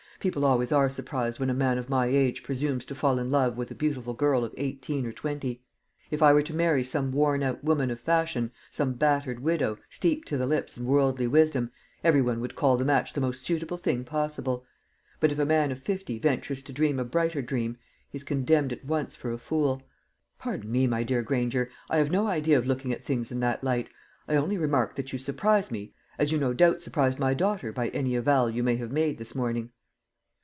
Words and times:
People 0.21 0.45
always 0.45 0.71
are 0.71 0.87
surprised 0.87 1.39
when 1.39 1.49
a 1.49 1.53
man 1.55 1.79
of 1.79 1.89
my 1.89 2.05
age 2.05 2.43
presumes 2.43 2.85
to 2.85 2.93
fall 2.93 3.17
in 3.17 3.31
love 3.31 3.57
with 3.57 3.71
a 3.71 3.73
beautiful 3.73 4.13
girl 4.13 4.43
of 4.43 4.53
eighteen 4.55 5.03
or 5.07 5.11
twenty. 5.11 5.63
If 6.11 6.21
I 6.21 6.31
were 6.31 6.43
to 6.43 6.53
marry 6.53 6.83
some 6.83 7.11
worn 7.11 7.41
out 7.41 7.63
woman 7.63 7.89
of 7.89 7.99
fashion, 7.99 8.51
some 8.69 8.93
battered 8.93 9.39
widow, 9.39 9.79
steeped 9.89 10.27
to 10.27 10.37
the 10.37 10.45
lips 10.45 10.77
in 10.77 10.85
worldly 10.85 11.25
wisdom, 11.25 11.71
every 12.03 12.21
one 12.21 12.39
would 12.39 12.55
call 12.55 12.77
the 12.77 12.85
match 12.85 13.13
the 13.13 13.19
most 13.21 13.41
suitable 13.41 13.77
thing 13.77 14.03
possible. 14.03 14.63
But 15.19 15.31
if 15.31 15.39
a 15.39 15.43
man 15.45 15.71
of 15.71 15.81
fifty 15.81 16.19
ventures 16.19 16.61
to 16.63 16.71
dream 16.71 16.99
a 16.99 17.03
brighter 17.03 17.41
dream, 17.41 17.77
he 18.11 18.19
is 18.19 18.23
condemned 18.23 18.71
at 18.71 18.85
once 18.85 19.15
for 19.15 19.31
a 19.31 19.39
fool." 19.39 19.81
"Pardon 20.37 20.71
me, 20.71 20.85
my 20.85 21.01
dear 21.01 21.23
Granger; 21.23 21.71
I 21.89 21.97
have 21.97 22.11
no 22.11 22.27
idea 22.27 22.59
of 22.59 22.67
looking 22.67 22.93
at 22.93 23.01
things 23.03 23.31
in 23.31 23.39
that 23.39 23.63
light. 23.63 23.89
I 24.27 24.35
only 24.35 24.59
remark 24.59 24.97
that 24.97 25.11
you 25.11 25.17
surprise 25.17 25.71
me, 25.71 25.95
as 26.19 26.31
you 26.31 26.37
no 26.37 26.53
doubt 26.53 26.83
surprised 26.83 27.17
my 27.17 27.33
daughter 27.33 27.71
by 27.71 27.87
any 27.89 28.13
avowal 28.15 28.51
you 28.51 28.61
may 28.61 28.75
have 28.75 28.91
made 28.91 29.17
this 29.17 29.33
morning." 29.33 29.71